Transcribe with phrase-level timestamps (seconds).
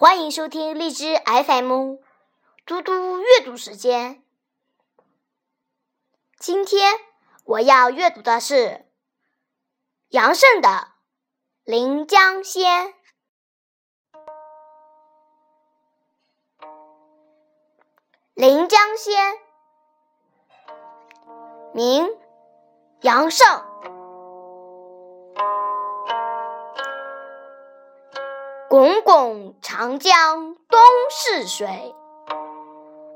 [0.00, 1.96] 欢迎收听荔枝 FM，
[2.64, 4.22] 嘟嘟阅读时间。
[6.38, 6.94] 今天
[7.42, 8.86] 我要阅读的是
[10.10, 10.68] 杨慎的
[11.64, 12.86] 《临江仙》。
[18.34, 19.34] 《临江仙》
[21.74, 22.08] 名
[23.00, 23.67] 杨慎。
[28.68, 30.78] 滚滚长江东
[31.10, 31.94] 逝水，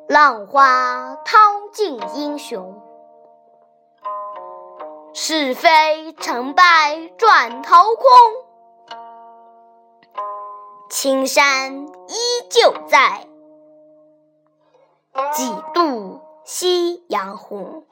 [0.09, 2.81] 浪花淘尽英雄。
[5.13, 8.07] 是非成败转头空，
[10.89, 12.15] 青山依
[12.49, 13.29] 旧在，
[15.35, 17.85] 几度夕阳红。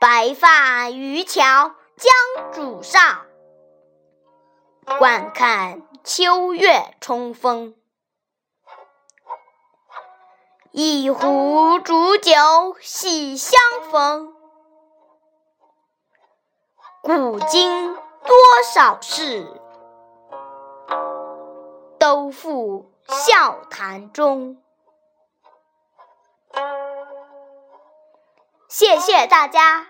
[0.00, 2.14] 白发渔樵江
[2.54, 3.25] 渚上。
[4.86, 7.74] 惯看秋月春风，
[10.70, 12.32] 一壶浊酒
[12.80, 14.32] 喜相逢。
[17.02, 18.36] 古今多
[18.72, 19.60] 少事，
[21.98, 24.62] 都付笑谈中。
[28.68, 29.88] 谢谢大家，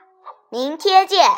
[0.48, 1.30] 明天见。